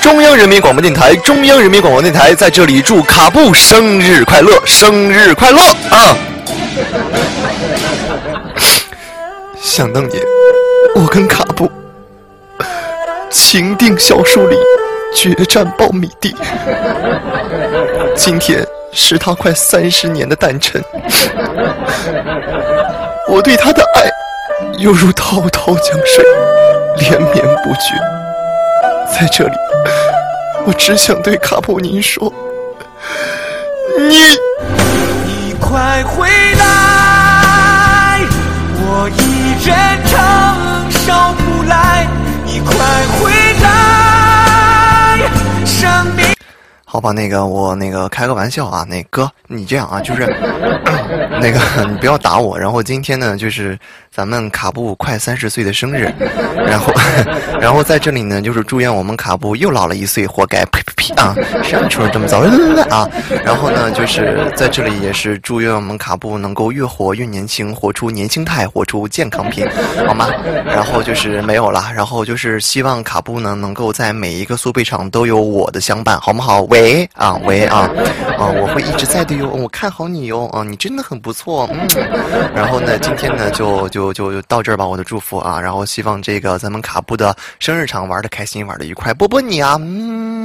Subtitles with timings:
[0.00, 6.16] 中央人民广播电台，中央人民广播电台在这里祝卡布生日快乐，生日快乐啊！
[9.60, 10.22] 想当年，
[10.96, 11.70] 我跟卡布
[13.30, 14.58] 情定小树林，
[15.14, 16.34] 决战苞米地。
[18.16, 20.82] 今天是他快三十年的诞辰，
[23.28, 24.08] 我对他的爱
[24.78, 26.24] 犹如滔滔江水，
[26.98, 28.29] 连绵不绝。
[29.12, 29.54] 在这里，
[30.66, 32.32] 我只想对卡普尼说：
[33.98, 34.16] 你，
[35.26, 38.20] 你快回来！
[38.76, 39.76] 我一人
[40.06, 40.18] 承
[40.90, 42.06] 受不来，
[42.44, 42.74] 你快
[43.18, 43.30] 回
[43.62, 45.28] 来！
[45.66, 46.24] 生命。
[46.84, 50.26] 好吧，那个我那个开个玩笑啊，那哥，你这样啊，就是
[51.40, 52.58] 那个你不要打我。
[52.58, 53.78] 然后今天呢，就是
[54.14, 56.12] 咱们卡布快三十岁的生日，
[56.66, 56.92] 然后
[57.60, 60.64] 然后在这里呢，就是祝愿我们卡布又老了一岁，活该！
[60.66, 62.40] 呸呸呸啊，谁让你出生这么早
[62.90, 63.08] 啊？
[63.44, 69.64] 然后呢，就是在这里也是祝愿我们卡布能够越活越年轻，活出年轻态，活出健康品，
[70.04, 70.28] 好吗？
[70.66, 76.62] 然后就是没有了，然后就是希望卡布呢能够在每一个苏贝场都有我的相伴，好不好？
[76.62, 77.88] 喂啊喂啊
[78.36, 78.48] 啊！
[78.48, 80.64] 我会一直在的哟，我看好你哟啊！
[80.64, 81.88] 你真的很不错，嗯。
[82.52, 85.60] 然后呢，今天呢就就就就到这儿吧，我的祝福啊！
[85.60, 89.12] 然后希望这个咱们卡布的生日场玩的开心，玩的愉快。
[89.12, 90.44] 波波你啊，嗯。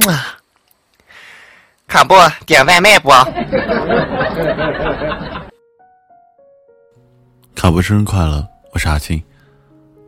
[1.88, 3.10] 卡布点外卖不？
[7.54, 8.46] 卡布生日快乐！
[8.72, 9.22] 我是阿青，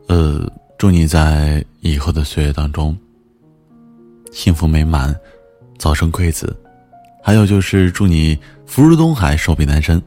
[0.07, 0.45] 呃，
[0.77, 2.95] 祝你在以后的岁月当中
[4.31, 5.15] 幸福美满。
[5.79, 6.53] 早生贵子，
[7.23, 10.01] 还有就是祝你福如东海，寿比南山。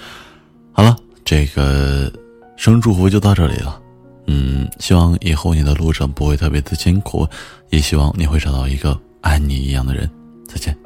[0.72, 2.10] 好了，这个
[2.56, 3.80] 生日祝福就到这里了。
[4.26, 7.28] 嗯，希望以后你的路程不会特别的辛苦，
[7.70, 10.10] 也希望你会找到一个爱你一样的人。
[10.48, 10.76] 再见。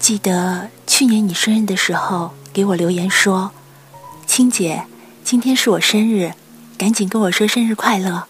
[0.00, 3.52] 记得去年你生日的时候给我留言说
[4.26, 4.84] ：“青姐，
[5.22, 6.32] 今天是我生日，
[6.76, 8.24] 赶紧跟我说生日快乐。”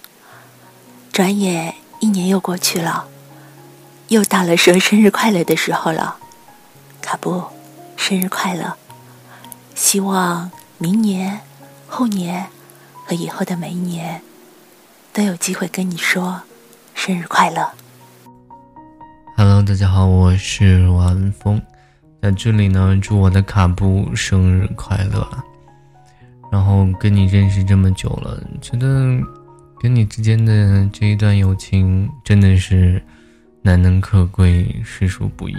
[1.12, 3.06] 转眼一年又过去了。
[4.08, 6.16] 又到了说生日快乐的时候了，
[7.02, 7.44] 卡布，
[7.96, 8.74] 生日快乐！
[9.74, 11.40] 希望明年、
[11.90, 12.46] 后年
[13.06, 14.20] 和以后的每一年
[15.12, 16.40] 都有机会跟你说
[16.94, 17.66] 生日快乐。
[19.34, 21.60] Hello，大家好，我是晚风，
[22.20, 25.26] 在这里呢，祝我的卡布生日快乐。
[26.52, 29.18] 然后跟你认识这么久了，觉得
[29.80, 33.02] 跟你之间的这一段友情真的是。
[33.60, 35.54] 难能可贵，实属不易。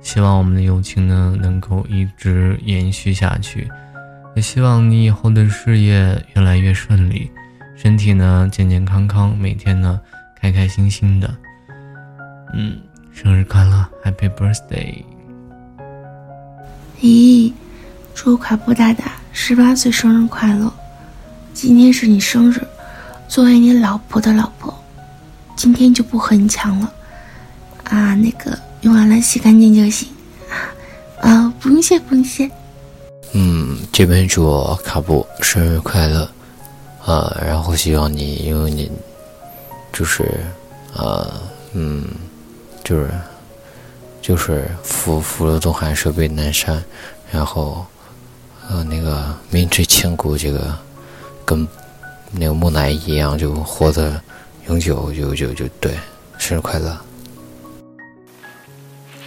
[0.00, 3.68] 希望我们的友情呢能够一直延续下去，
[4.34, 7.30] 也希望你以后的事业越来越顺利，
[7.76, 10.00] 身体呢健健康康，每天呢
[10.40, 11.32] 开开心心的。
[12.52, 12.78] 嗯，
[13.12, 15.04] 生日快乐，Happy Birthday！
[17.00, 17.52] 咦，
[18.12, 20.72] 祝卡布大大十八岁生日快乐！
[21.52, 22.60] 今天是你生日，
[23.28, 24.76] 作为你老婆的老婆，
[25.54, 26.92] 今天就不和你抢了。
[27.84, 30.08] 啊，那个用完了洗干净就行。
[31.20, 32.50] 啊，不用谢，不用谢。
[33.34, 36.28] 嗯，这边祝卡布生日快乐。
[37.04, 38.90] 啊，然后希望你，因为你
[39.92, 40.24] 就是，
[40.96, 41.28] 啊，
[41.74, 42.02] 嗯，
[42.82, 43.10] 就是，
[44.22, 46.82] 就是福福如东海，寿比南山。
[47.30, 47.84] 然后，
[48.70, 50.74] 呃，那个名垂千古，这个
[51.44, 51.68] 跟
[52.30, 54.18] 那个木乃伊一样，就活得
[54.68, 55.92] 永久，就就就对，
[56.38, 56.96] 生日快乐。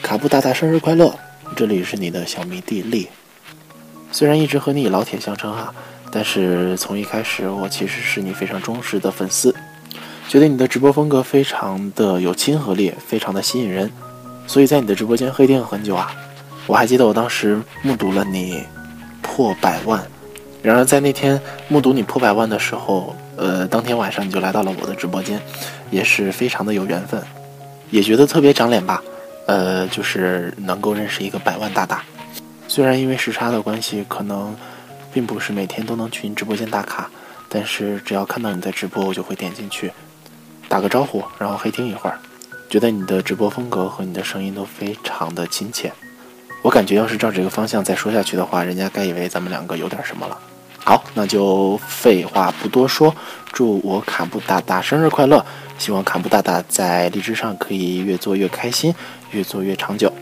[0.01, 1.13] 卡布大大生日快乐！
[1.55, 3.07] 这里是你的小迷弟丽。
[4.11, 5.73] 虽然一直和你以老铁相称哈，
[6.11, 9.53] 但是从一开始我其实是你非常忠实的粉丝，
[10.27, 13.91] 觉得你的直播风格非常的有亲和力，非常的吸引人，
[14.47, 16.11] 所以在你的直播间黑定了很久啊。
[16.65, 18.63] 我还记得我当时目睹了你
[19.21, 20.03] 破百万，
[20.61, 25.39] 然而在那天目睹你破百万的时候，呃，当天晚上你就来到了我的直播间，
[25.91, 27.21] 也是非常的有缘分，
[27.89, 29.03] 也觉得特别长脸吧。
[29.45, 32.03] 呃，就是能够认识一个百万大大，
[32.77, 34.55] 虽然因为时差的关系，可能
[35.11, 37.09] 并不是每天都能去你直播间打卡，
[37.49, 39.91] 但是只要看到你在直播，我就会点进去
[40.69, 42.19] 打个招呼，然后黑听一会儿。
[42.69, 45.91] 觉得你的直播风格和你的声音都非常的亲切，
[46.61, 50.37] 我感觉要是照这个方向再说下去的话，人家该以为咱们两个有点什么了。
[50.85, 53.11] 好，那就废话不多说，
[53.51, 55.43] 祝我卡布大大生日快乐！
[55.79, 58.93] 希望卡布大大在荔枝上可以越做越开心。
[59.31, 60.13] 越做越长久，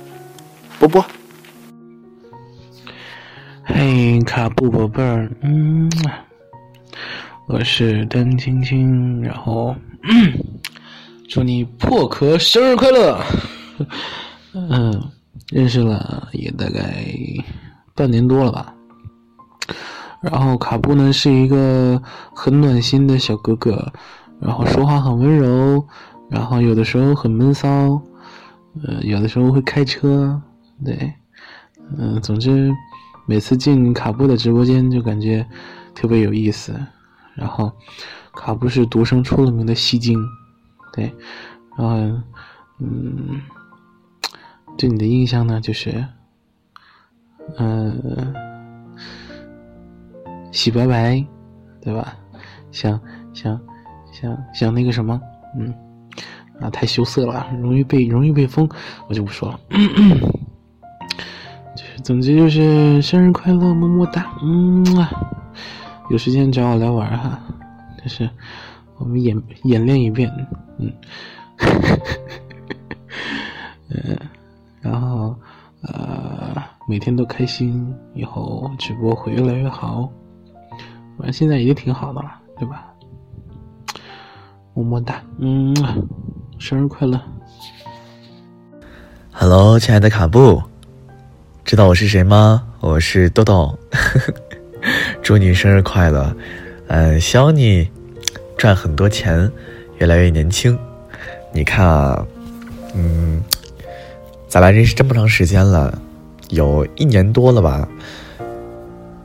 [0.80, 1.06] 波波。
[3.68, 5.90] 嘿，卡布宝贝儿，嗯，
[7.48, 9.76] 我是邓青青，然后
[11.28, 13.20] 祝你破壳生日快乐。
[14.54, 15.10] 嗯，
[15.52, 17.04] 认识了也大概
[17.96, 18.72] 半年多了吧。
[20.22, 22.00] 然后卡布呢是一个
[22.36, 23.92] 很暖心的小哥哥，
[24.40, 25.84] 然后说话很温柔，
[26.30, 28.00] 然后有的时候很闷骚，
[28.84, 30.40] 呃，有的时候会开车，
[30.86, 31.14] 对，
[31.98, 32.72] 嗯，总之
[33.26, 35.46] 每次进卡布的直播间就感觉
[35.94, 36.74] 特别有意思。
[37.34, 37.72] 然后
[38.34, 40.18] 卡布是独生出了名的戏精，
[40.94, 41.12] 对，
[41.78, 41.96] 然后
[42.80, 43.42] 嗯，
[44.78, 46.06] 对你的印象呢就是，
[47.58, 48.34] 嗯。
[50.52, 51.22] 洗白白，
[51.82, 52.16] 对吧？
[52.72, 52.98] 像
[53.34, 53.60] 像
[54.14, 55.20] 像像那个什么，
[55.60, 55.74] 嗯，
[56.62, 58.66] 啊，太羞涩了，容易被容易被封，
[59.10, 59.60] 我就不说了。
[62.04, 65.10] 总之就是生日快乐，么么哒，嗯啊，
[66.10, 67.40] 有时间找我来玩哈，
[68.04, 68.30] 就是
[68.98, 70.32] 我们演演练一遍，
[70.78, 70.94] 嗯，
[73.90, 74.18] 嗯，
[74.82, 75.36] 然后
[75.84, 76.56] 呃，
[76.88, 80.10] 每天都开心，以后直播会越来越好。
[81.18, 82.86] 反正现在已经挺好的了，对吧？
[84.74, 85.74] 么么哒，嗯，
[86.60, 87.20] 生日快乐
[89.32, 90.62] ！Hello，亲爱的卡布，
[91.66, 92.64] 知道我是谁吗？
[92.80, 93.76] 我是豆豆，
[95.24, 96.32] 祝你生日快乐！
[96.90, 97.90] 嗯，希望你
[98.56, 99.52] 赚很多钱，
[99.98, 100.78] 越来越年轻。
[101.52, 102.24] 你看啊，
[102.94, 103.42] 嗯，
[104.48, 106.00] 咱俩认识这么长时间了，
[106.50, 107.90] 有一年多了吧？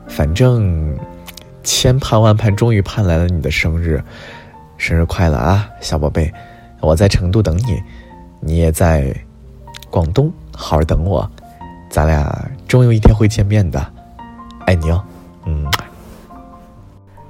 [0.07, 0.97] 反正。
[1.63, 4.03] 千盼万盼，终于盼来了你的生日，
[4.79, 6.33] 生日快乐啊，小宝贝！
[6.79, 7.79] 我在成都等你，
[8.39, 9.15] 你也在
[9.91, 11.29] 广东好好等我，
[11.91, 13.85] 咱俩终有一天会见面的，
[14.65, 15.03] 爱你哦，
[15.45, 15.69] 嗯。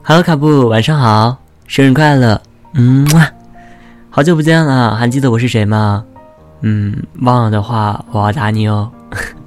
[0.04, 1.36] Hello，卡布，晚上好，
[1.66, 2.40] 生日快乐，
[2.76, 3.08] 嗯，
[4.12, 6.06] 好久不见了，还记得我是谁吗？
[6.62, 8.92] 嗯，忘了的话，我要打你哦。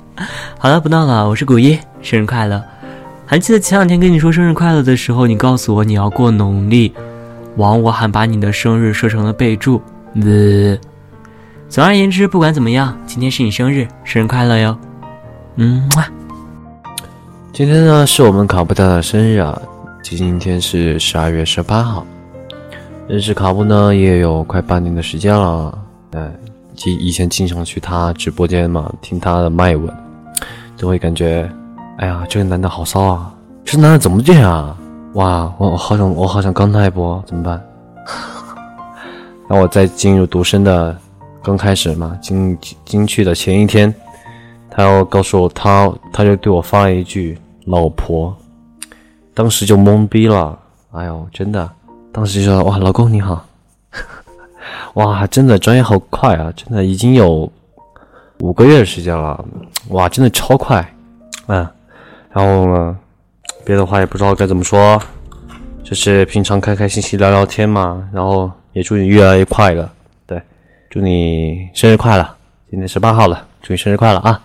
[0.59, 2.61] 好了，不闹了，我是古一，生日快乐。
[3.25, 6.93] 还记得前两天跟你说生日快乐的时候，你告诉我你要过农历，
[7.57, 9.81] 王我还把你的生日设成了备注。
[10.17, 10.77] 呃，
[11.69, 14.77] 总而言之，不管怎么样，今天是你生日，生日快乐哟。
[15.56, 15.89] 嗯，
[17.53, 19.56] 今天呢是我们卡布的生日啊，
[20.03, 22.05] 今天是十二月十八号。
[23.06, 25.79] 认识卡布呢也有快半年的时间了，
[26.11, 26.29] 哎，
[26.85, 29.89] 以以前经常去他直播间嘛，听他的麦文，
[30.77, 31.49] 就会感觉。
[31.99, 33.33] 哎呀，这个男的好骚啊！
[33.65, 34.77] 这男的怎么这样啊？
[35.12, 37.65] 哇，我我好想我好想刚他一波，怎么办？
[39.49, 40.99] 那我在进入独身的
[41.41, 43.95] 刚开始嘛，进进去的前一天，
[44.76, 48.37] 他要告诉我他，他就对我发了一句“老婆”，
[49.32, 50.59] 当时就懵逼了。
[50.91, 51.71] 哎呦，真的，
[52.11, 53.47] 当时就说哇，老公你好，
[54.94, 56.53] 哇，真的转眼好快啊！
[56.56, 57.49] 真的已经有
[58.41, 59.44] 五个月的时间了，
[59.91, 60.85] 哇，真的超快，
[61.47, 61.65] 嗯。
[62.32, 62.99] 然后呢，
[63.65, 65.00] 别的话也不知道该怎么说，
[65.85, 68.09] 就是平常开开心心聊聊天嘛。
[68.12, 69.88] 然后也祝你越来越快乐，
[70.27, 70.43] 对，
[70.91, 72.29] 祝你生日快乐！
[72.69, 74.41] 今天十八号了，祝你生日快乐啊！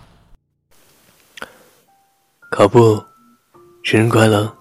[2.60, 3.02] 卡布，
[3.82, 4.54] 生日快乐！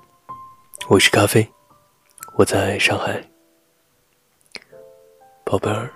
[0.87, 1.45] 我是咖啡，
[2.37, 3.21] 我在上海，
[5.43, 5.91] 宝贝儿，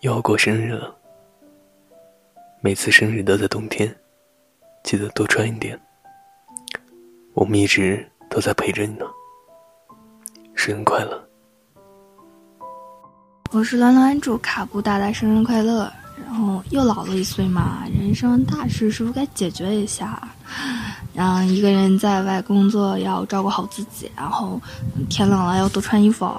[0.00, 0.94] 又要过生日了，
[2.60, 3.88] 每次生日都在冬天。
[4.84, 5.80] 记得多穿一点，
[7.32, 9.06] 我们一直都在陪着你呢。
[10.54, 11.26] 生日快乐！
[13.50, 15.90] 我是暖暖，祝卡布大大生日快乐。
[16.24, 20.28] 然后又老了一岁嘛，人生大事是不是该解决一下？
[21.12, 24.60] 然后一个人在外工作要照顾好自己，然后
[25.08, 26.30] 天冷了要多穿衣服。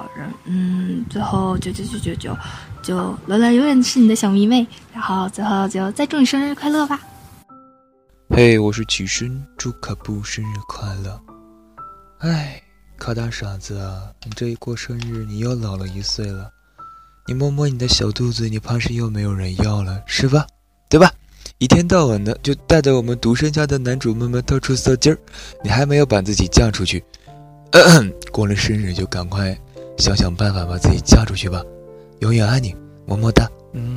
[0.45, 2.37] 嗯，最后九九九九九，
[2.81, 2.95] 就
[3.25, 4.65] 暖暖永远是你的小迷妹。
[4.93, 6.99] 然后最后就再祝你生日快乐吧。
[8.29, 11.19] 嘿，我是起身，祝卡布生日快乐。
[12.19, 12.61] 哎，
[12.97, 16.49] 卡大傻子啊，你这一过生日，你又老了一岁了。
[17.31, 20.45] 你摸摸你的小肚子，你怕是又没有人要了，是吧？
[20.89, 21.09] 对吧？
[21.59, 25.17] 一天到晚的就带着我们独生家的男主们们到处骚劲儿，
[25.63, 27.01] 你还没有把自己嫁出去。
[28.33, 29.57] 过了生日就赶快
[29.97, 31.63] 想想办法把自己嫁出去吧。
[32.19, 33.49] 永远爱你，么么哒。
[33.71, 33.95] 嗯。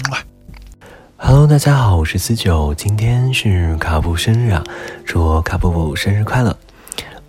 [1.17, 4.62] Hello，大家好，我是四九，今天是卡布生日啊，
[5.05, 6.57] 祝卡布布生日快乐。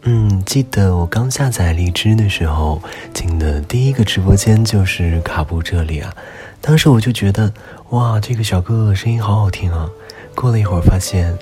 [0.07, 2.79] 嗯，记得我刚下载荔枝的时候，
[3.11, 6.13] 进的第一个直播间就是卡布这里啊，
[6.61, 7.51] 当时我就觉得
[7.89, 9.89] 哇，这个小哥哥声音好好听啊。
[10.35, 11.35] 过了一会儿发现，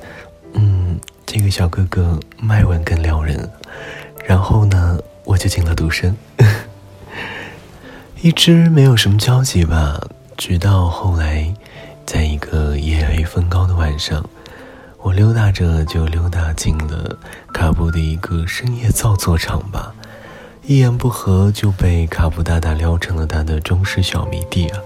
[0.53, 3.49] 嗯，这个小哥哥麦文更撩人，
[4.25, 6.15] 然后呢，我就进了独身。
[8.21, 9.99] 一直没有什么交集吧。
[10.37, 11.53] 直到后来，
[12.05, 14.23] 在一个夜黑风高的晚上，
[15.03, 17.17] 我溜达着就溜达进了
[17.53, 19.93] 卡布的一个深夜造作场吧。
[20.65, 24.79] 一言不合就被卡布大大撩成了他的忠实小迷弟啊！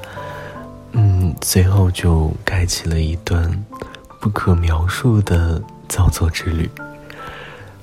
[0.93, 3.63] 嗯，最后就开启了一段
[4.19, 6.67] 不可描述的造作之旅。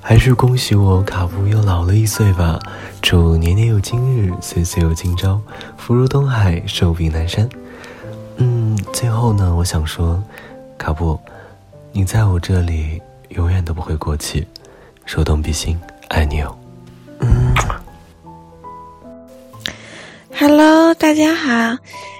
[0.01, 2.59] 还是恭喜我卡布又老了一岁吧！
[3.01, 5.39] 祝年年有今日，岁岁有今朝，
[5.77, 7.47] 福如东海，寿比南山。
[8.35, 10.21] 嗯，最后呢，我想说，
[10.77, 11.17] 卡布，
[11.97, 14.45] 你在我这里永远都不会过期，
[15.05, 16.53] 手动比心，爱你哦。
[17.21, 17.55] 嗯。
[20.37, 21.77] Hello，大家好，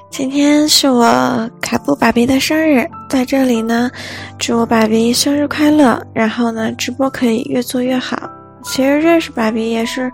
[0.10, 3.92] 今天是我卡布爸比的生日，在这里呢，
[4.40, 6.02] 祝我爸比生日快乐。
[6.14, 8.18] 然后呢，直播可以越做越好。
[8.64, 10.10] 其实认识爸比也是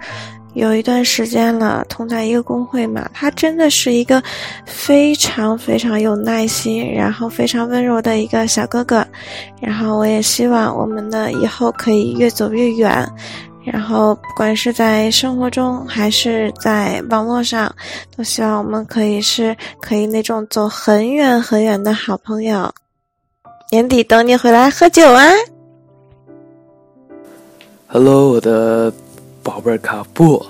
[0.53, 3.10] 有一段时间了，同在一个公会嘛。
[3.13, 4.22] 他真的是一个
[4.65, 9.05] 非常非常有耐心，然后非常温柔的一个小哥哥。
[9.62, 13.08] 然后我也希望我们呢以后可以越走越远。
[13.63, 17.72] 然后，不管是在生活中还是在网络上，
[18.17, 22.74] 都希望我们可以是可以那种走很远很远的好朋友。
[23.70, 25.29] 年底等你回来喝酒啊
[27.86, 28.91] ！Hello，我的
[29.43, 30.45] 宝贝卡布，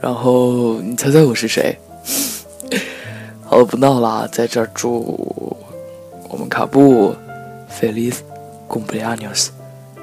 [0.00, 1.76] 然后你猜猜我是谁？
[3.46, 5.56] 好了，不闹了，在这儿祝
[6.28, 7.14] 我们卡布
[7.70, 8.16] Feliz
[8.68, 9.48] cumpleaños，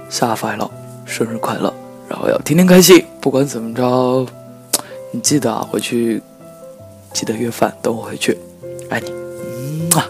[0.09, 0.69] 下发了，
[1.05, 1.73] 生日快乐！
[2.09, 4.25] 然后要天天开心，不管怎么着，
[5.11, 6.21] 你记得啊，回去
[7.13, 8.37] 记得约饭，等我回去，
[8.89, 10.09] 爱你，嗯啊。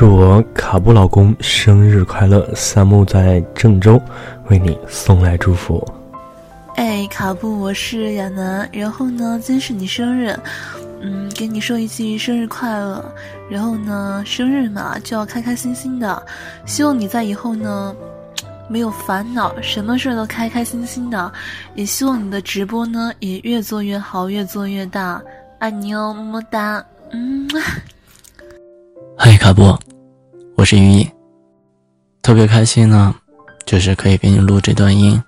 [0.00, 2.50] 祝我卡布老公生日快乐！
[2.54, 4.00] 三木在郑州
[4.48, 5.86] 为你送来祝福。
[6.76, 10.34] 哎，卡布，我是亚楠，然后呢，今天是你生日，
[11.02, 13.04] 嗯，给你说一句生日快乐。
[13.50, 16.22] 然后呢，生日嘛就要开开心心的，
[16.64, 17.94] 希望你在以后呢。
[18.70, 21.30] 没有烦恼，什么事儿都开开心心的，
[21.74, 25.20] 也希望你的直播呢也越做越好，越做越大，
[25.58, 27.46] 爱你哦，么么哒，嗯。
[29.22, 29.76] 嗨，卡布，
[30.56, 31.12] 我是云影，
[32.22, 33.14] 特别开心呢，
[33.66, 35.22] 就是可以给你录这段音。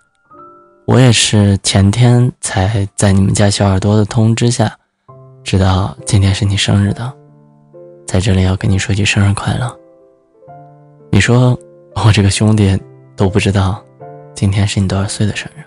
[0.87, 4.75] 我也是前天才在你们家小耳朵的通知下，
[5.45, 7.13] 知道今天是你生日的，
[8.07, 9.71] 在这里要跟你说句生日快乐。
[11.11, 11.55] 你说
[11.95, 12.81] 我这个兄弟。
[13.15, 13.85] 都不知道，
[14.35, 15.63] 今天是你多少岁的生日？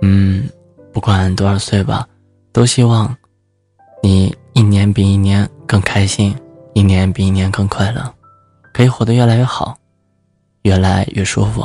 [0.00, 0.48] 嗯，
[0.90, 2.08] 不管多少岁吧，
[2.50, 3.14] 都希望
[4.02, 6.34] 你一年比一年更开心，
[6.74, 8.14] 一年比一年更快乐，
[8.72, 9.78] 可以活得越来越好，
[10.62, 11.64] 越来越舒服。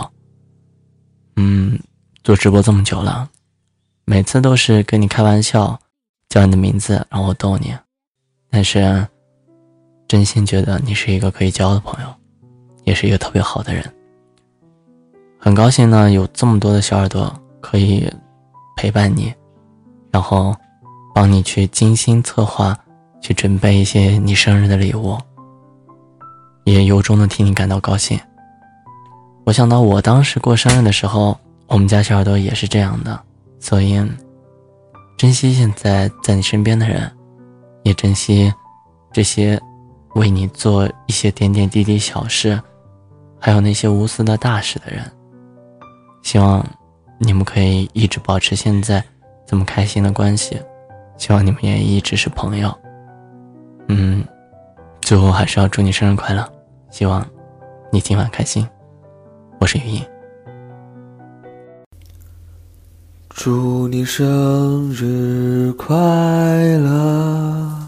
[1.36, 1.80] 嗯，
[2.24, 3.28] 做直播这么久了，
[4.06, 5.78] 每次都是跟你开玩笑，
[6.30, 7.76] 叫你的名字让我逗你，
[8.50, 9.08] 但是
[10.08, 12.14] 真心觉得你是一个可以交的朋友，
[12.84, 13.84] 也是一个特别好的人。
[15.40, 18.12] 很高兴呢，有这么多的小耳朵可以
[18.76, 19.34] 陪伴你，
[20.12, 20.56] 然后
[21.16, 22.78] 帮你去精心策划，
[23.22, 25.18] 去准备一些你生日的礼物，
[26.64, 28.20] 也由衷的替你感到高兴。
[29.46, 33.20] 我想到我当时过生日的时候，我们家小耳朵也是这样的，
[33.60, 34.00] 所以
[35.18, 37.12] 珍惜现在在你身边的人，
[37.84, 38.54] 也珍惜
[39.12, 39.60] 这些
[40.16, 42.62] 为你做一些点点滴滴小事，
[43.40, 45.04] 还有那些无私的大事的人。
[46.22, 46.66] 希望
[47.18, 49.04] 你们可以一直保持现在
[49.48, 50.62] 这么开心的关系，
[51.18, 52.74] 希望你们也一直是朋友。
[53.92, 54.24] 嗯，
[55.02, 56.48] 最后还是要祝你生日快乐，
[56.92, 57.26] 希望
[57.92, 58.66] 你今晚开心。
[59.60, 60.06] 我是雨音，
[63.30, 65.98] 祝你生日快
[66.78, 67.88] 乐，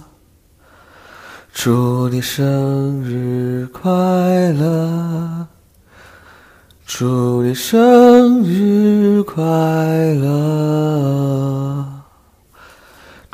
[1.53, 3.89] 祝你生日快
[4.53, 5.47] 乐。
[6.93, 9.41] 祝你生日快
[10.15, 11.50] 乐！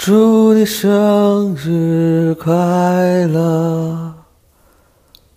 [0.08, 2.56] 祝你生日快
[3.26, 4.14] 乐！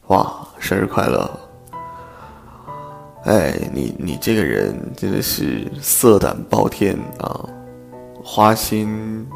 [0.07, 1.29] 哇，生日快乐！
[3.25, 7.45] 哎，你你这个人真的是色胆包天啊，
[8.23, 9.27] 花心，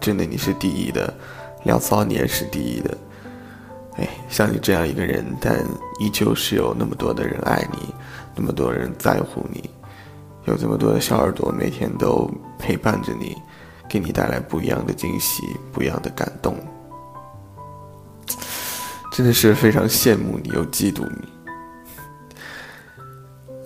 [0.00, 1.14] 真的你是第一的，
[1.62, 2.98] 两骚你也是第一的。
[3.98, 5.56] 哎，像你这样一个人，但
[6.00, 7.94] 依旧是有那么多的人爱你，
[8.34, 9.70] 那么多人在乎你，
[10.46, 13.36] 有这么多的小耳朵每天都陪伴着你，
[13.92, 16.56] 给你带来不一样的惊喜，不一样的感动，
[19.12, 21.28] 真的是非常羡慕你又嫉妒你。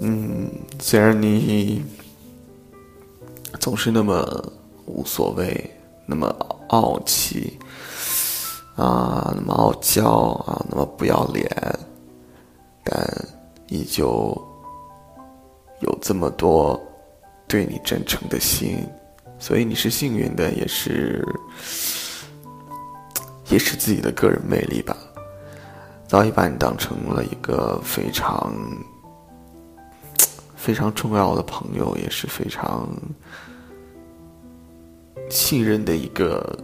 [0.01, 1.81] 嗯，虽然你
[3.61, 4.53] 总是那么
[4.87, 5.71] 无所谓，
[6.07, 6.27] 那么
[6.71, 7.57] 傲气
[8.75, 10.11] 啊，那么傲娇
[10.45, 11.49] 啊，那么不要脸，
[12.83, 13.25] 但
[13.69, 14.37] 依旧
[15.83, 16.81] 有这么多
[17.47, 18.85] 对你真诚的心，
[19.39, 21.25] 所以你是幸运的，也是
[23.49, 24.97] 也是自己的个人魅力吧。
[26.09, 28.53] 早已把你当成了一个非常
[30.55, 32.89] 非常重要的朋友，也是非常
[35.29, 36.59] 信任的一个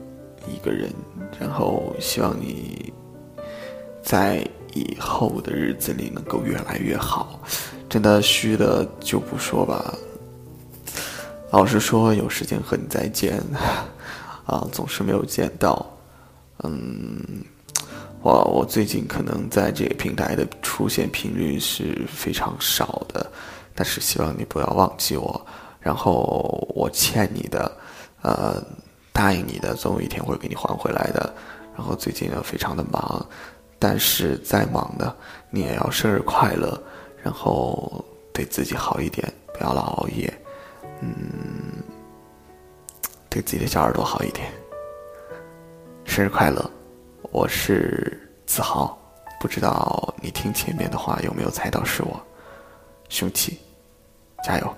[0.46, 0.92] 一个人。
[1.40, 2.92] 然后希望你
[4.02, 7.40] 在以后的日子里能够越来越好。
[7.88, 9.94] 真的虚的就不说吧。
[11.52, 13.38] 老实说，有时间和你再见，
[14.46, 15.86] 啊，总是没有见到。
[16.64, 17.44] 嗯。
[18.22, 23.28] 我我最近可能在这个平台的出现频率是非常少的，
[23.74, 25.44] 但是希望你不要忘记我。
[25.80, 27.76] 然后我欠你的，
[28.22, 28.62] 呃，
[29.12, 31.34] 答应你的，总有一天会给你还回来的。
[31.76, 33.26] 然后最近呢非常的忙，
[33.80, 35.12] 但是再忙的
[35.50, 36.80] 你也要生日快乐，
[37.24, 40.32] 然后对自己好一点，不要老熬夜，
[41.02, 41.82] 嗯，
[43.28, 44.50] 对自己的小耳朵好一点。
[46.04, 46.70] 生日快乐！
[47.32, 48.96] 我是子豪，
[49.40, 52.20] 不知道你听前面的话有没有猜到是我？
[53.08, 53.58] 雄起，
[54.44, 54.74] 加油！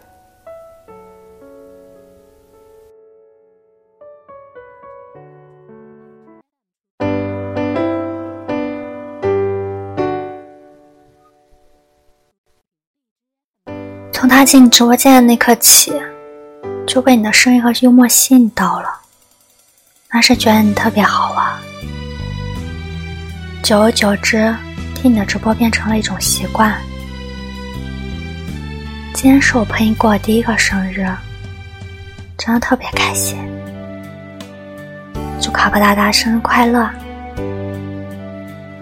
[14.13, 15.93] 从他进直播间的那刻起，
[16.95, 18.89] 就被你的声音和幽默吸引到了，
[20.13, 21.61] 那是觉得你特别好啊。
[23.65, 24.55] 久而久之，
[24.95, 26.73] 听你的直播变成了一种习惯。
[29.13, 31.05] 今天是我陪你过的第一个生日，
[32.39, 33.37] 真的特别开心。
[35.43, 36.89] 祝卡布大大生日快乐！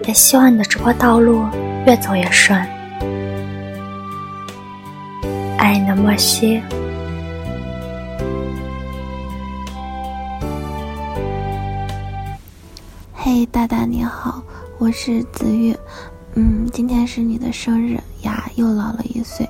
[0.05, 1.47] 也希望你的直播道路
[1.87, 2.63] 越走越顺。
[5.57, 6.61] 爱你的莫西。
[13.53, 14.41] 大大你好。
[14.79, 15.77] 我是子玉，
[16.33, 19.47] 嗯，今天是你的生日呀，又老了一岁，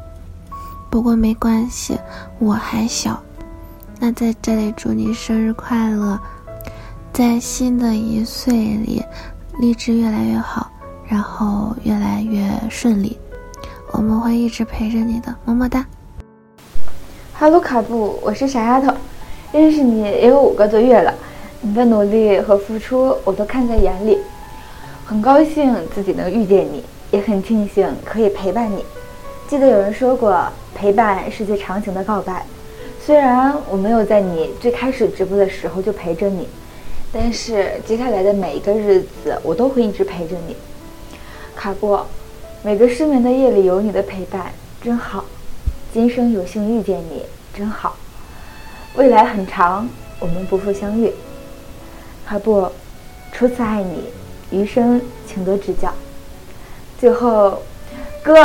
[0.89, 1.97] 不过没关系，
[2.37, 3.17] 我还小。
[4.01, 6.19] 那在这里祝你生日快乐，
[7.13, 9.01] 在新的一岁里，
[9.57, 10.69] 励志越来越好，
[11.07, 13.17] 然后越来越顺利。
[13.93, 15.85] 我们会一直陪着你的，么么哒。
[17.33, 18.93] 哈喽，卡布，我是傻丫头，
[19.53, 21.13] 认识你也有五个多月了，
[21.65, 24.17] 你的努力和付出我都看在眼里。
[25.05, 28.83] 很高兴自己能遇见你，也很庆幸可以陪伴你。
[29.47, 30.45] 记得有人说过，
[30.75, 32.45] 陪伴是最长情的告白。
[32.99, 36.49] 虽然我没有在你最开始直播的时候就陪着你，
[37.13, 40.57] 但是接下来的每一个日子，我都会一直陪着你。
[41.55, 41.97] 卡布，
[42.61, 45.23] 每个失眠的夜里有你的陪伴，真好。
[45.93, 47.23] 今生有幸遇见你，
[47.53, 47.95] 真好。
[48.95, 49.87] 未来很长，
[50.19, 51.09] 我们不负相遇。
[52.25, 52.67] 卡布，
[53.31, 54.05] 初次爱你，
[54.57, 55.93] 余生请多指教。
[56.99, 57.61] 最后，
[58.23, 58.35] 哥，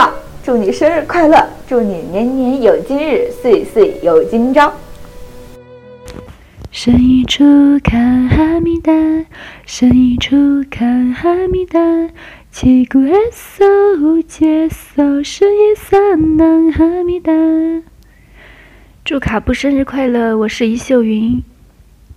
[0.42, 4.72] 祝你生日快乐，祝你年年有今日，岁岁有今朝。
[6.70, 7.44] 生一出
[7.82, 8.92] 看哈密达，
[9.64, 11.80] 生一出看哈密达，
[12.50, 13.64] 七姑爱嫂，
[14.00, 16.70] 五姐嫂，十一三郎。
[16.72, 17.32] 哈密达，
[19.04, 21.42] 祝卡布生日快乐，我是一秀云。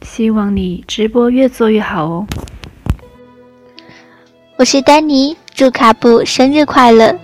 [0.02, 2.28] 希望你直播越做越好哦。
[4.58, 7.18] 我是丹尼，祝卡布生日快乐！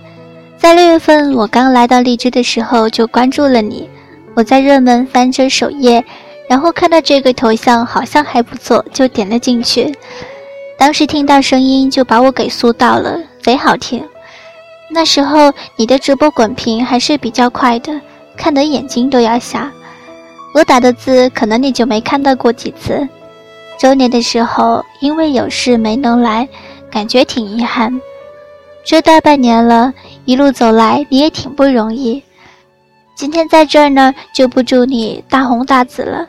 [0.56, 3.88] 在六月份我刚来到荔枝的时候就关注了你，
[4.34, 6.04] 我在热门翻着首页，
[6.48, 9.94] 然后看到这个头像好像还不错，就点了进去。
[10.76, 14.04] 当时听到声音就把我给酥到了，贼好听。
[14.90, 18.00] 那时候你的直播滚屏还是比较快的，
[18.36, 19.70] 看得眼睛都要瞎。
[20.54, 23.08] 我打的字可能你就没看到过几次。
[23.78, 26.48] 周年的时候因为有事没能来。
[26.90, 28.00] 感觉挺遗憾，
[28.82, 29.92] 这大半年了，
[30.24, 32.22] 一路走来你也挺不容易。
[33.14, 36.26] 今天在这儿呢，就不祝你大红大紫了，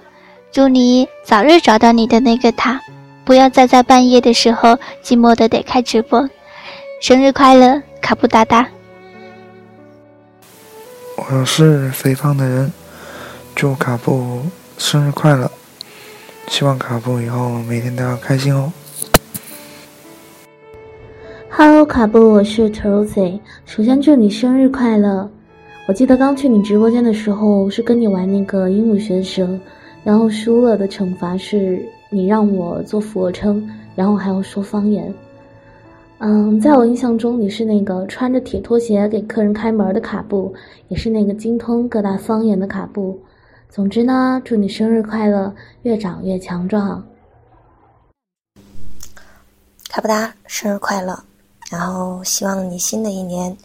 [0.52, 2.78] 祝你早日找到你的那个他，
[3.24, 6.30] 不要再在半夜的时候寂寞的得开直播。
[7.00, 8.68] 生日快乐，卡布达达！
[11.16, 12.74] 我是肥胖的人，
[13.60, 14.40] 祝卡布
[14.78, 15.52] 生日快乐，
[16.48, 18.72] 希望卡布以后每天都要开心哦。
[21.50, 25.30] Hello，卡布，我是 t r o s y 首先祝你生日快乐！
[25.90, 29.60] 我记得刚去你直播间的时候，是跟你玩那个鹦鹉学舌，
[30.06, 35.14] 然后输了的惩罚是你让我做俯卧撑，然后还要说方言。
[36.20, 40.54] 嗯，在我印象中，你是那个穿着铁拖鞋给客人开门的卡布，
[40.88, 43.20] 也是那个精通各大方言的卡布。
[43.72, 45.54] 总之呢，祝你生日快乐，
[45.84, 47.06] 越长越强壮。
[49.88, 51.24] 卡布达，生日快乐！
[51.70, 53.56] 然后希望你新的一年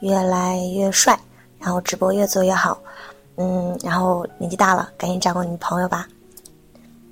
[0.00, 1.18] 越来越帅，
[1.58, 2.80] 然后直播越做越好。
[3.36, 6.08] 嗯，然后年纪大了，赶紧找个女朋友吧。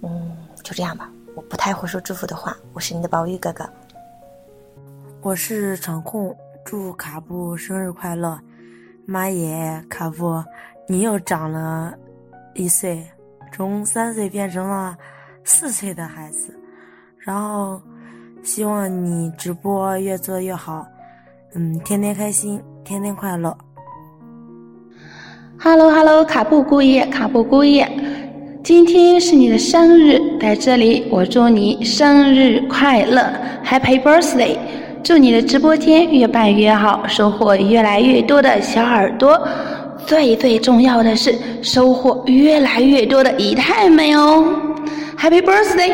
[0.01, 0.35] 嗯，
[0.65, 2.57] 就这样吧，我不太会说祝福的话。
[2.73, 3.69] 我是你的宝玉哥哥。
[5.21, 6.35] 我是场控，
[6.65, 8.41] 祝卡布生日快乐！
[9.05, 10.43] 妈耶，卡布，
[10.87, 11.95] 你又长了
[12.59, 13.05] 一岁，
[13.53, 14.97] 从三岁变成了
[15.45, 16.53] 四岁的孩子。
[17.19, 17.81] 然后，
[18.43, 20.85] 希望你直播越做越好，
[21.55, 23.57] 嗯，天天开心，天天快乐。
[25.57, 27.89] Hello Hello，卡布姑爷，卡布姑爷，
[28.65, 33.23] 今天是你的生日，在这里我祝你生日快乐
[33.65, 34.59] ，Happy Birthday！
[35.05, 39.49] 祝你的直播间越办越好，收获越来越多的小耳朵。
[40.09, 44.43] 最最重要的是，收获越来越多的姨太们哦
[45.19, 45.93] ！Happy birthday！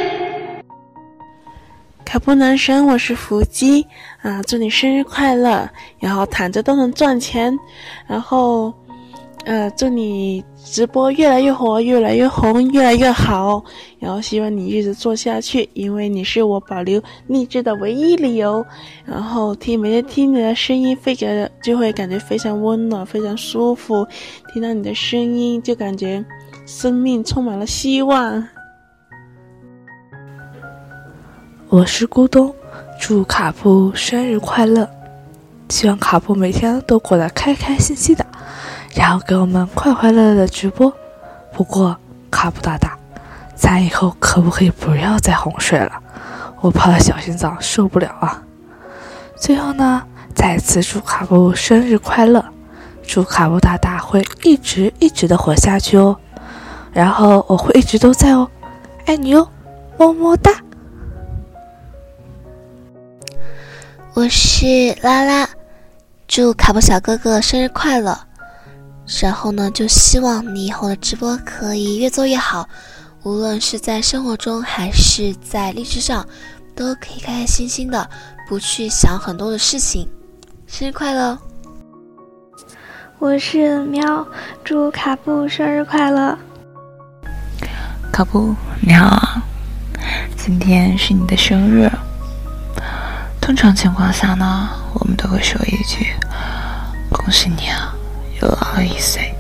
[2.04, 3.84] 卡布男神，我是伏击
[4.22, 4.40] 啊！
[4.44, 7.58] 祝你生日快乐，然后躺着都能赚钱，
[8.06, 8.72] 然后
[9.44, 10.44] 呃，祝你。
[10.64, 13.62] 直播越来越火，越来越红，越来越好。
[13.98, 18.64] 然后希望你一直做下去，因为你是我保留励志的唯一理由。
[19.04, 21.28] 然后听每天听你的声音，非常
[21.62, 24.06] 就会感觉非常温暖，非常舒服。
[24.52, 26.24] 听到你的声音，就感觉
[26.66, 28.42] 生命充满了希望。
[31.68, 32.54] 我是咕咚，
[32.98, 34.88] 祝卡布生日快乐！
[35.68, 38.26] 希望卡布每天都过得开开心心的。
[38.94, 40.92] 然后给我们快快乐乐的直播。
[41.52, 41.96] 不过
[42.30, 42.96] 卡布大大，
[43.54, 46.00] 咱以后可不可以不要再哄睡了？
[46.60, 48.42] 我怕小心脏受不了啊！
[49.36, 50.02] 最后呢，
[50.34, 52.42] 再次祝卡布生日快乐，
[53.02, 56.16] 祝卡布大大会一直一直的活下去哦。
[56.92, 58.48] 然后我会一直都在哦，
[59.06, 59.46] 爱你哦，
[59.98, 60.50] 么么哒。
[64.14, 65.48] 我是拉拉，
[66.26, 68.18] 祝卡布小哥哥生日快乐。
[69.06, 72.68] 然后呢，就希望你以后的直播可以越做越好，
[73.22, 76.26] 无论是在生活中还是在励志上，
[76.74, 78.08] 都可以开开心心的，
[78.48, 80.08] 不去想很多的事情。
[80.66, 81.38] 生日快乐！
[83.18, 84.26] 我是喵，
[84.64, 86.36] 祝卡布生日快乐！
[88.10, 89.42] 卡布你好啊，
[90.36, 91.90] 今天是你的生日。
[93.40, 96.06] 通常情况下呢，我们都会说一句
[97.12, 97.93] ：“恭喜你啊！”
[98.44, 99.34] 又老了一岁，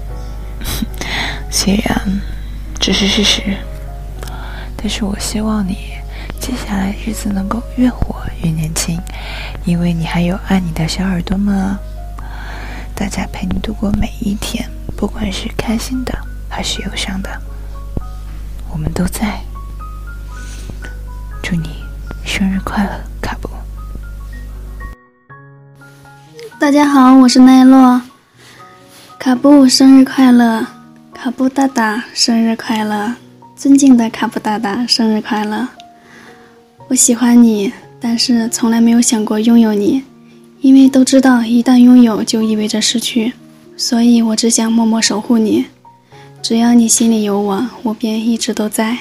[1.52, 2.20] 虽然
[2.80, 3.42] 这是事实，
[4.78, 5.76] 但是我希望你
[6.40, 8.98] 接下来日子能够越活越年轻，
[9.66, 11.78] 因为你还有爱你的小耳朵们啊，
[12.94, 17.28] 大家陪你度过每一天，不管是开心的还是忧伤的，
[18.72, 19.38] 我们都在。
[21.42, 21.84] 祝你
[22.24, 22.90] 生日快乐，
[23.20, 23.50] 卡布！
[26.58, 28.00] 大家好，我是奈落。
[29.24, 30.66] 卡布生日快乐，
[31.14, 33.14] 卡布大大生日快乐，
[33.56, 35.66] 尊敬的卡布大大生日快乐。
[36.88, 40.02] 我喜欢你，但是从来没有想过拥有你，
[40.60, 43.32] 因为都知道一旦拥有就意味着失去，
[43.78, 45.64] 所以我只想默默守护你。
[46.42, 48.98] 只要你心里有我，我便一直都在。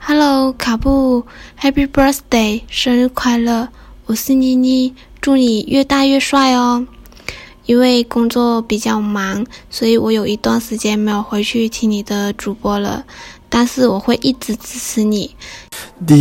[0.00, 1.24] Hello，卡布
[1.58, 3.70] ，Happy Birthday，生日快乐！
[4.04, 6.86] 我是妮妮，祝你越大越帅哦。
[7.66, 13.04] 因为工作比较忙，所以我有一段时间没有回去听你的主播了。
[13.48, 15.30] 但是我会一直支持你。
[16.04, 16.16] 第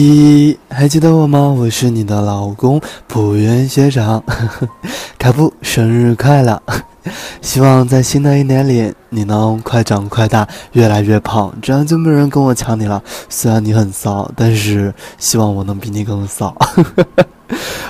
[0.50, 1.40] 一，还记得我吗？
[1.50, 4.24] 我是你的老公浦原学长，
[5.18, 6.62] 卡布生日快乐！
[7.42, 13.04] 希望在新的一年里，你能快长快大，越来越胖，这样就没人跟我抢你了。
[13.28, 16.56] 虽然你很骚，但是希望我能比你更骚。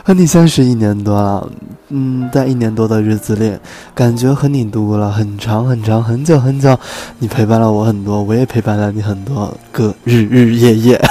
[0.04, 1.50] 和你相识一年多了，
[1.90, 3.58] 嗯，在一年多的日子里，
[3.96, 6.78] 感觉和你度过了很长很长很久很久。
[7.20, 11.02] 你陪伴了我很多，我也陪伴了你很多个日日夜夜。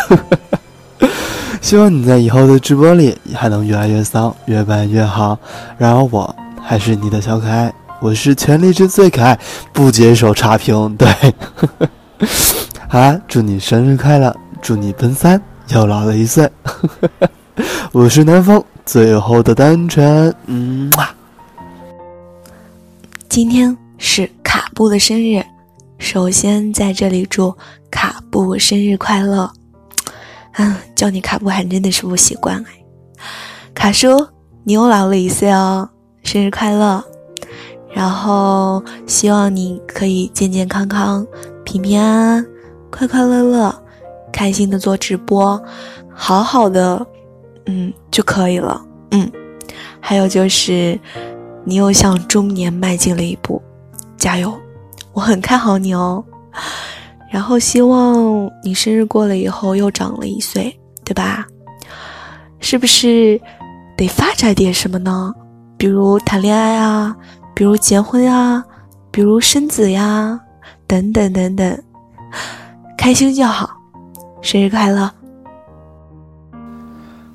[1.61, 5.39] 希望你在以后的直播里还能越来越骚，越办越好。
[5.79, 9.39] 然而我还是你的小可爱，我是全力之最可爱，
[9.73, 10.95] 不接受差评。
[10.97, 11.09] 对，
[12.87, 16.49] 好啦，祝你生日快乐，祝你奔三又老了一岁。
[17.93, 20.35] 我是南风，最后的单纯。
[20.47, 20.91] 嗯，
[23.29, 25.41] 今天是卡布的生日，
[25.99, 27.55] 首先在这里祝
[27.93, 29.49] 卡布生日快乐。
[30.55, 32.71] 嗯，叫你卡布还真的是不习惯哎。
[33.73, 34.27] 卡叔，
[34.65, 35.89] 你又老了一岁哦，
[36.25, 37.05] 生日快乐！
[37.93, 41.25] 然后希望你可以健健康康、
[41.65, 42.47] 平平安安、
[42.91, 43.73] 快快乐乐、
[44.33, 45.63] 开心的做直播，
[46.13, 47.07] 好好的，
[47.67, 48.85] 嗯就可以了。
[49.11, 49.31] 嗯，
[50.01, 50.99] 还有就是，
[51.65, 53.63] 你又向中年迈进了一步，
[54.17, 54.53] 加油！
[55.13, 56.25] 我很看好你哦。
[57.31, 61.47] 然后希望你生日过了以后又长了一岁，对吧？
[62.61, 63.41] 是不是
[63.97, 65.33] 得发展点什么呢？
[65.77, 67.15] 比如谈恋爱啊，
[67.55, 68.65] 比如结婚啊，
[69.11, 70.41] 比如生子呀，
[70.87, 71.83] 等等等等，
[72.97, 73.69] 开心就好。
[74.41, 75.11] 生日快乐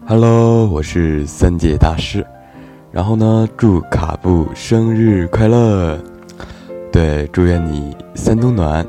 [0.10, 2.26] ！Hello，我是三界大师。
[2.92, 6.00] 然后呢，祝卡布生日快乐！
[6.92, 8.84] 对，祝愿你三冬暖。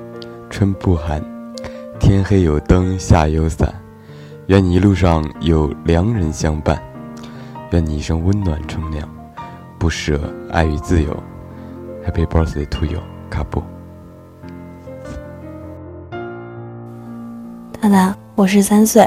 [0.48, 1.22] 春不寒，
[1.98, 3.70] 天黑有灯，夏有伞。
[4.46, 6.82] 愿你一路上有良人相伴，
[7.72, 9.06] 愿你一生温暖纯良，
[9.78, 10.18] 不舍
[10.50, 11.14] 爱与自由。
[12.02, 13.62] Happy birthday to you，卡布。
[17.78, 19.06] 大大，我十三岁，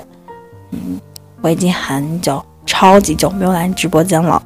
[1.44, 4.42] 我已经很久，超级久没有来直播间了。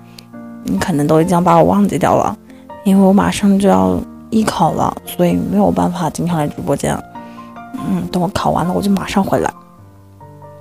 [0.63, 2.37] 你可能都已经把我忘记掉了，
[2.83, 3.97] 因为我马上就要。
[4.29, 6.93] 艺考了，所以没有办法经常来直播间。
[7.75, 9.49] 嗯，等我考完了，我就马上回来。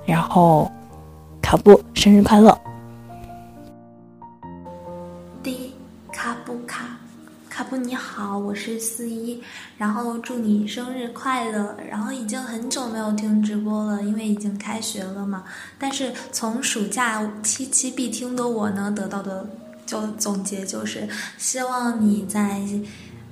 [0.05, 0.71] 然后，
[1.41, 2.57] 卡布生日快乐！
[7.57, 9.41] 卡布你好，我是四一，
[9.79, 11.75] 然后祝你生日快乐。
[11.89, 15.43] 然后已经很久没有听直播了，因为已经开学了嘛。
[15.79, 19.43] 但是从暑假期期必听的我呢，得到的
[19.87, 22.61] 就总结就是，希望你在。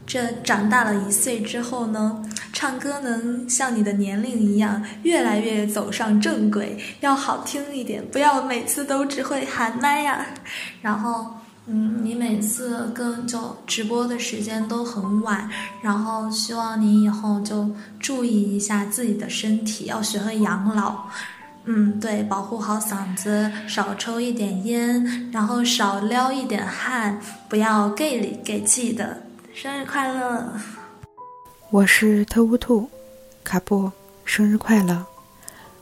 [0.07, 10.25] 这长大了一岁之后呢，唱歌能像你的年龄一样，越来越走上正轨，要好听一点，不要每次都只会喊麦呀。
[10.81, 11.31] 然后，
[11.67, 15.49] 嗯，你每次跟就直播的时间都很晚，
[15.81, 17.67] 然后希望你以后就
[17.99, 21.05] 注意一下自己的身体，要学会养老。
[21.63, 29.23] 嗯，对，保护好嗓子，少抽一点烟，然后少撩一点汗，不要 gay 里 gay 气的。
[29.51, 30.53] 生日快乐！
[31.71, 32.87] 我是特乌兔，
[33.43, 33.91] 卡布，
[34.23, 35.03] 生日快乐！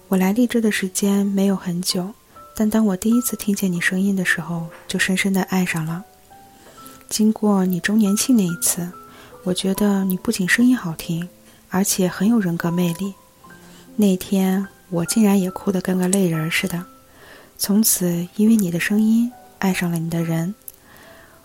[0.08, 2.14] 我来荔枝的时间没有很久，
[2.56, 6.04] 但当我第一次听见你声音的时候，就深深的爱上了。
[7.10, 8.92] 经过你周年庆那一次，
[9.44, 11.28] 我觉得你不仅声音好听，
[11.70, 13.14] 而且很有人格魅力。
[13.96, 16.86] 那天我竟然也哭得跟个泪人似的。
[17.58, 20.56] 从此，因为你的声音，爱上了你的人。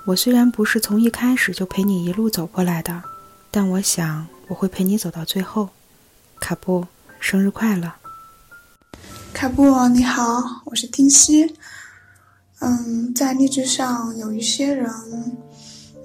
[0.07, 3.03] 我虽然不是从一开始就陪你一路走过来的，
[3.51, 5.69] 但我想我会陪你走到最后。
[6.41, 6.87] 卡布，
[7.21, 7.93] 生日快乐！
[9.39, 11.55] 卡布你好，我是丁西。
[12.59, 14.93] 嗯，在荔枝上有一些人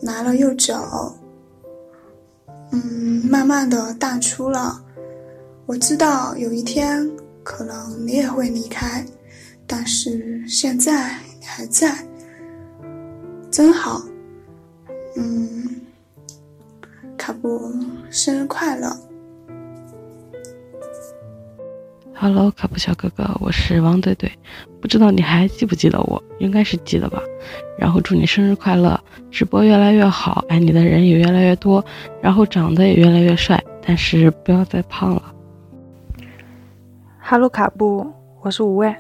[0.04, 1.18] 来了又走，
[2.70, 4.80] 嗯，慢慢的淡出了。
[5.66, 7.10] 我知道有一天
[7.44, 9.04] 可能你也会离开，
[9.66, 12.08] 但是现在你还在。
[13.50, 14.04] 真好，
[15.16, 15.82] 嗯，
[17.18, 17.74] 卡布
[18.12, 18.96] 生日快乐
[22.24, 24.32] ！Hello，卡布小哥哥，我是王怼怼，
[24.80, 26.24] 不知道你还记不记得我？
[26.40, 27.22] 应该是记得吧。
[27.78, 28.98] 然后祝你生日快乐，
[29.30, 31.84] 直播越来越好，爱你的人也越来越多，
[32.22, 35.22] 然后长得也越来越帅，但是不要再胖了。
[37.20, 38.10] Hello，卡布，
[38.40, 38.96] 我是无畏，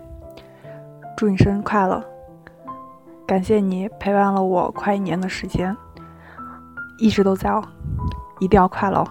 [1.16, 2.04] 祝你生日快乐！
[3.26, 5.74] 感谢你陪伴了我快一年的时间，
[7.00, 7.64] 一直都在哦，
[8.42, 9.02] 一定要快乐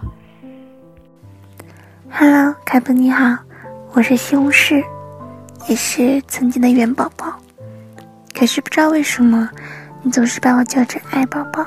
[2.11, 3.39] ！Hello，凯布你好，
[3.95, 4.83] 我是西红柿，
[5.67, 7.31] 也是曾经的元宝宝。
[8.33, 9.47] 可是不知道为什么，
[10.01, 11.63] 你总是把我叫成爱宝宝。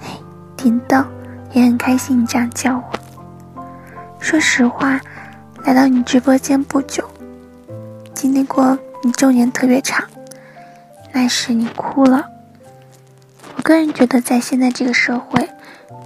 [0.00, 0.18] 嘿，
[0.56, 1.04] 叮咚，
[1.52, 3.62] 也很开心你这样叫我。
[4.20, 4.98] 说实话，
[5.64, 7.06] 来到你直播间不久，
[8.14, 10.08] 经历过你周年特别长。
[11.12, 12.24] 那时你哭了。
[13.56, 15.46] 我个人觉得，在现在这个社会，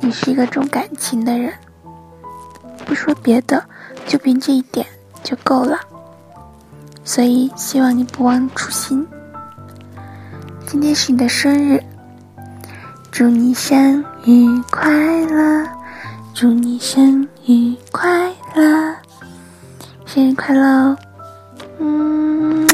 [0.01, 1.53] 你是一个重感情的人。
[2.85, 3.65] 不说别的，
[4.05, 4.85] 就凭这一点
[5.27, 5.81] 就够了。
[7.05, 9.05] 所以希望你不忘初心。
[10.67, 11.83] 今天是你的生日，
[13.11, 14.89] 祝你生日快
[15.27, 15.69] 乐！
[16.33, 18.95] 祝你生日快乐！
[20.05, 20.97] 生日快乐！
[21.79, 22.69] 嗯。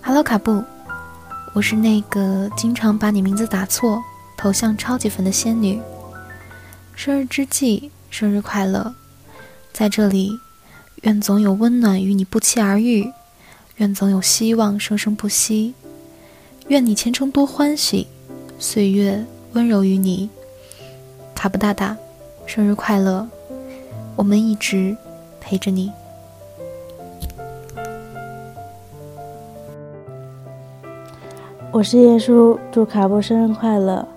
[0.00, 0.62] 哈喽卡布，
[1.52, 4.02] 我是那个经常把你名字打错，
[4.36, 5.80] 头像超级粉的仙女。
[6.94, 8.94] 生日之际，生日快乐！
[9.72, 10.40] 在这里，
[11.02, 13.12] 愿总有温暖与你不期而遇，
[13.76, 15.74] 愿总有希望生生不息，
[16.68, 18.08] 愿你前程多欢喜，
[18.58, 20.28] 岁月温柔于你。
[21.34, 21.96] 卡布大大，
[22.46, 23.28] 生日快乐！
[24.16, 24.96] 我们一直
[25.40, 25.92] 陪着你。
[31.70, 34.08] 我是叶叔，祝卡布生日快乐。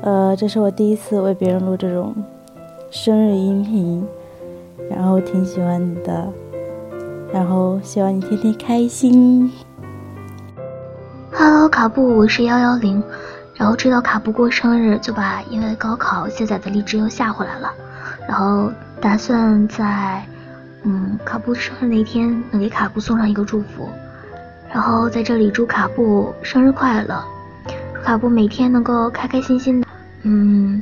[0.00, 2.14] 呃，这是我第一次为别人录这种
[2.94, 4.06] 生日音频，
[4.88, 6.32] 然后挺喜欢你的，
[7.32, 9.52] 然后希望你天天开心。
[11.32, 13.02] Hello，卡布，我是幺幺零，
[13.56, 17.68] 然后知道卡布过生日，就把因为高考卸载的荔枝又下回来了，
[18.28, 20.24] 然后打算在
[20.84, 23.88] 嗯卡布生日那天能给卡布送上一个祝福。
[24.72, 27.24] 然后在这里祝卡布生日快乐，
[28.04, 29.86] 卡布每天能够开开心心的。
[30.22, 30.80] 嗯，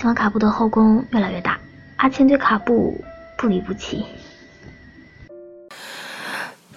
[0.00, 1.60] 希望卡布的后宫越来越大。
[1.96, 2.98] 阿青对卡布
[3.36, 4.02] 不离不弃。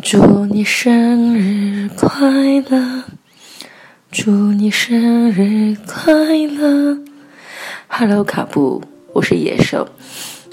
[0.02, 2.20] 祝你生日快
[2.70, 3.06] 乐，
[4.12, 6.98] 祝你生日快乐。
[7.88, 8.84] Hello，卡布，
[9.14, 9.88] 我是野兽，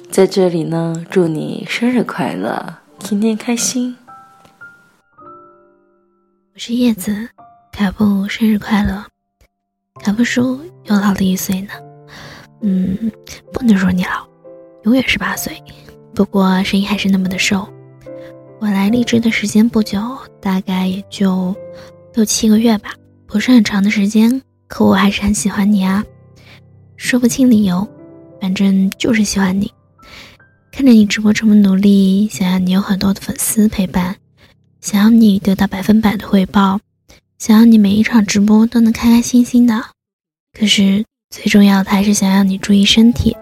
[0.08, 3.96] 在这里呢，祝你生日快乐，天天开心。
[6.54, 7.30] 我是叶子，
[7.72, 9.04] 卡布生日快乐！
[10.04, 11.89] 卡布叔又老了一岁呢。
[12.62, 13.10] 嗯，
[13.52, 14.26] 不能说你老，
[14.84, 15.62] 永远十八岁。
[16.14, 17.68] 不过声音还是那么的瘦。
[18.58, 21.54] 我来荔枝的时间不久，大概也就
[22.14, 22.90] 六七个月吧，
[23.26, 24.42] 不是很长的时间。
[24.68, 26.04] 可我还是很喜欢你啊，
[26.96, 27.88] 说不清理由，
[28.40, 29.72] 反正就是喜欢你。
[30.70, 34.14] 看着你直播这么努力，想要你有很多的粉丝陪伴。
[34.80, 36.78] 想要你得到百分百的回报，
[37.38, 39.82] 想要你每一场直播都能开开心心的。
[40.58, 43.36] 可是最重要的还是想要你注意身体，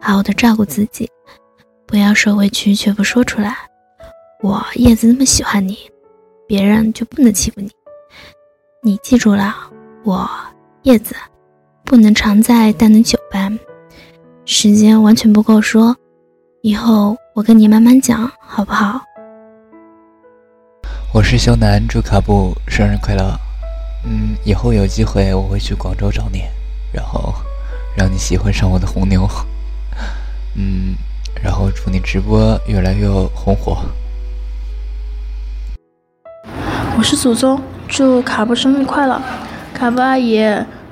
[0.00, 1.06] 好好的照顾自己，
[1.86, 3.54] 不要受委屈却不说出来。
[4.40, 5.76] 我叶子那么喜欢你，
[6.48, 7.70] 别人就不能欺负你。
[8.82, 9.54] 你记住了，
[10.02, 10.26] 我
[10.84, 11.14] 叶子
[11.84, 13.56] 不能常在但能久伴。
[14.46, 15.94] 时间完全不够说，
[16.62, 18.98] 以后我跟你慢慢讲，好不好？
[21.12, 23.38] 我是修南，祝卡布生日快乐。
[24.06, 26.42] 嗯，以后有机会我会去广州找你，
[26.92, 27.34] 然后
[27.96, 29.28] 让你喜欢上我的红牛。
[30.54, 30.94] 嗯，
[31.42, 33.78] 然后祝你直播越来越红火。
[36.98, 39.20] 我是祖宗，祝卡布生日快乐。
[39.74, 40.38] 卡布阿姨，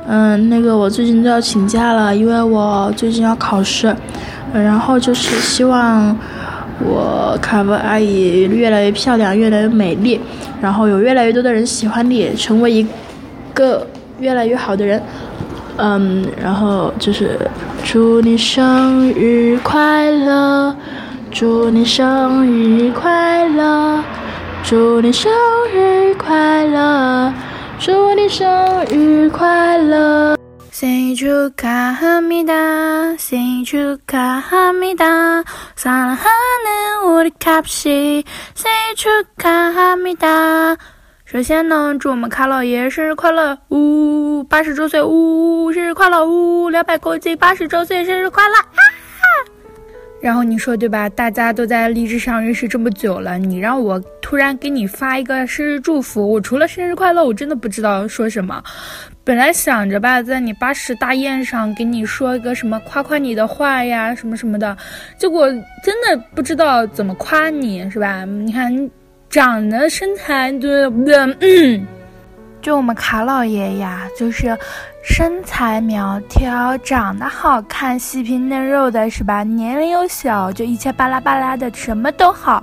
[0.07, 3.95] 嗯，那个我最近都要请假了，因为我最近要考试，
[4.53, 6.17] 然后就是希望。
[6.81, 10.21] 我卡布阿姨越来越漂亮，越来越美丽，
[10.61, 12.85] 然后有越来越多的人喜欢你，成为一
[13.55, 13.87] 个
[14.19, 15.01] 越来越好的人。
[15.78, 17.40] 嗯，然后就是
[17.84, 20.76] 祝你生日快乐，
[21.32, 24.04] 祝你生日快乐，
[24.64, 25.32] 祝你生
[25.74, 27.34] 日快乐，
[27.80, 30.36] 祝你生日快乐。
[30.72, 35.44] 생일축하합니다生日축하합니다
[35.76, 38.24] 사랑하는 우리卡布西
[38.56, 40.78] 生日축하합니다
[41.35, 43.59] 首先呢，祝我们卡老爷生日快乐！
[43.71, 45.03] 呜，八十周岁！
[45.03, 46.25] 呜，生日快乐！
[46.25, 48.55] 呜，两百公斤，八十周岁生日快乐！
[50.23, 51.09] 然后你说对吧？
[51.09, 58.63] 大家都在励志上认识这么久了，你让我突然给你发一个生日祝福，我除了生日快乐，我真的不知道说什么。
[59.25, 64.77] 本来想着吧，在你八十大宴上给你说一个什么夸夸你的话呀，什么什么的，
[65.19, 65.49] 结果
[65.83, 68.25] 真的不知道怎么夸你，是吧？
[68.25, 68.89] 你看，
[69.35, 71.17] 长得身材对不对？
[71.41, 71.85] 嗯，
[72.63, 74.57] 就我们卡老爷呀，就是
[75.03, 79.43] 身材苗条，长得好看，细皮嫩肉的，是吧？
[79.43, 82.63] 年龄又小，就一切巴拉巴拉的，什么都好。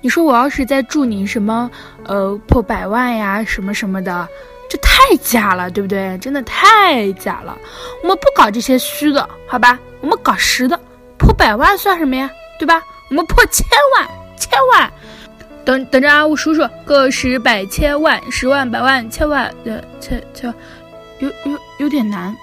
[0.00, 1.70] 你说我要是再祝你什么，
[2.06, 4.26] 呃，破百万呀，什么什么的。
[4.68, 6.18] 这太假了，对不对？
[6.18, 7.56] 真的太假了。
[8.02, 9.78] 我们不搞这些虚的，好吧？
[10.00, 10.76] 我们搞实的，
[11.16, 12.28] 破百万算什么呀？
[12.58, 12.82] 对吧？
[13.10, 13.64] 我们破千
[13.96, 14.92] 万，千万。
[15.64, 20.52] 等等着啊，我数数，个十百千万，十万百万千万，呃，千千，
[21.18, 22.36] 有有有点难。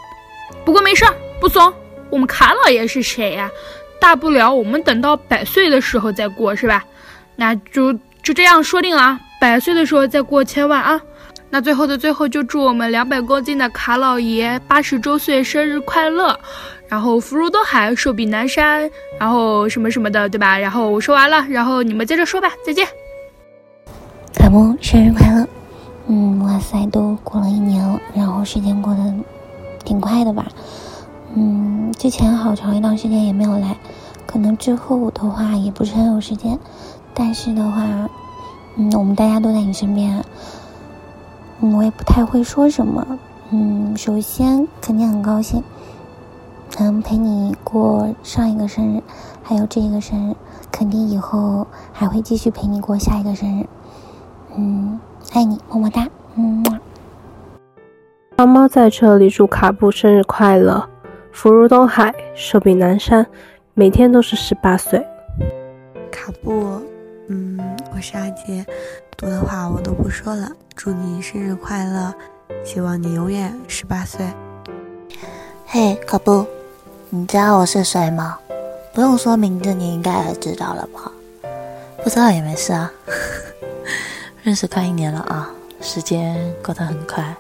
[0.66, 1.72] 不过没事儿，不怂。
[2.10, 3.50] 我们卡老爷是谁呀？
[4.00, 6.84] 大不了我们等到百岁的时候再过，是吧？
[7.36, 7.94] 那就
[8.24, 11.00] 就这样说定了啊，百岁的时候再过千万啊。
[11.50, 16.38] 那最后的最后，就祝我们两百公斤的卡老爷八十周岁生日快乐，
[16.88, 20.58] 然后福如东海，寿比南山，然后什么什么的，对吧？
[20.58, 22.88] 然后我说完了，然后你们接着说吧，再见。
[24.34, 25.48] 卡布生日快乐！
[26.08, 29.14] 嗯，哇塞，都过了一年了，然后时间过得
[29.84, 30.48] 挺快的吧。
[31.34, 33.76] 嗯，之前好长一段时间也没有来，
[34.26, 36.58] 可能之后的话也不是很有时间。
[37.14, 38.10] 但是的话，
[38.78, 40.24] 嗯，我们大家都在你身边，
[41.60, 43.06] 嗯，我也不太会说什么。
[43.50, 45.62] 嗯，首先肯定很高兴，
[46.80, 49.04] 能陪你过上一个生日，
[49.44, 50.36] 还有这一个生日，
[50.72, 53.68] 肯定以后还会继续陪你过下一个生日。
[54.58, 55.00] 嗯，
[55.34, 56.64] 爱你，么么哒，嗯。
[58.38, 60.88] 猫猫在这里祝卡布生日快乐。
[61.32, 63.26] 福如东海，寿比南山，
[63.74, 65.00] 每天都是十八岁。
[66.12, 66.82] 卡布，
[67.28, 67.58] 嗯，
[67.96, 68.66] 我是阿杰，
[69.16, 70.52] 多的话我都不说了。
[70.76, 72.14] 祝你生日快乐，
[72.66, 74.26] 希望你永远十八岁。
[75.66, 76.46] 嘿，卡布，
[77.10, 78.38] 你知道我是谁吗？
[78.94, 81.10] 不用说名字，你应该也知道了吧？
[82.04, 82.92] 不知道也没事啊。
[84.44, 87.36] 认识快一年了啊，时间过得很快。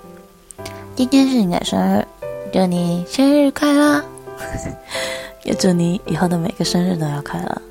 [0.96, 2.06] 今天是你的生日。
[2.54, 4.04] 祝你生日快乐！
[5.44, 7.62] 也祝你以后的每个生日都要快乐。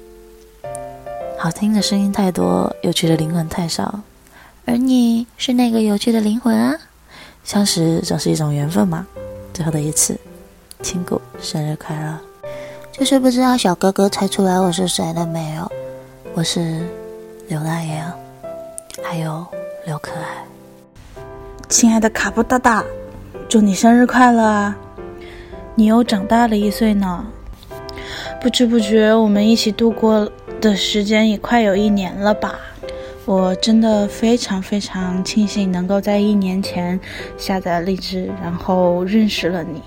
[1.39, 4.01] 好听的声音太多，有趣的灵魂太少，
[4.65, 6.75] 而你是那个有趣的灵魂啊！
[7.45, 9.07] 相识总是一种缘分嘛。
[9.53, 10.19] 最后的一次，
[10.83, 12.19] 亲骨生日快乐！
[12.91, 15.71] 就是不知道小哥哥猜出来我是谁了没有？
[16.35, 16.85] 我是
[17.49, 18.03] 刘大爷，
[19.13, 19.45] 还有
[19.85, 21.25] 刘可爱。
[21.69, 22.85] 亲爱的卡布大大。
[23.49, 24.79] 祝你生日快乐啊！
[25.75, 27.27] 你又长大了一岁呢。
[28.41, 30.31] 不知不觉，我们一起度过
[30.61, 32.55] 的时间也快有一年了吧？
[33.25, 36.99] 我真的非常非常庆幸能够在一年前
[37.37, 39.83] 下载荔枝，然后认识了你。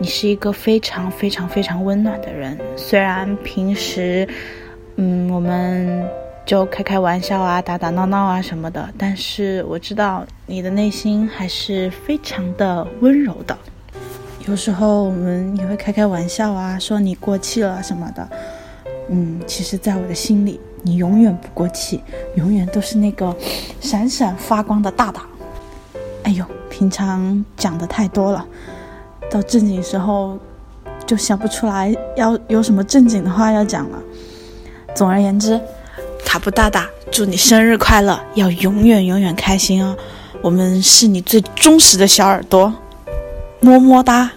[0.00, 2.58] 你是一个非常非常非常温暖的人。
[2.76, 4.26] 虽然平时，
[4.96, 6.04] 嗯，我们。
[6.50, 13.56] 就开开玩笑啊，打打闹闹啊什么的，但是我知道你的内心还是非常的温柔的。
[14.48, 18.28] 有时候我们也会开开玩笑啊，说你过气了什么的。
[19.10, 22.02] 嗯，其实，在我的心里，你永远不过气，
[22.34, 23.32] 永远都是那个
[23.80, 25.22] 闪闪发光的大大。
[26.24, 28.44] 哎呦，平常讲的太多了，
[29.30, 30.36] 到正经时候
[31.06, 34.02] 就想不出来要有什么正经的话要讲了。
[34.96, 35.60] 总而言之。
[36.24, 39.96] 卡布大大，祝你生日快乐，要永远永远开心哦！
[40.42, 42.72] 我们是你最忠实的小耳朵，
[43.60, 44.30] 么么哒。